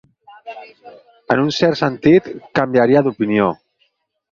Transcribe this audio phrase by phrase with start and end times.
[1.35, 3.53] En un cert sentit, canviaria d'opinió.